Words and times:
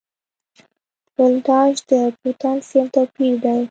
ولتاژ 1.23 1.73
د 1.89 1.91
پوتنسیال 2.21 2.87
توپیر 2.95 3.33
دی. 3.43 3.57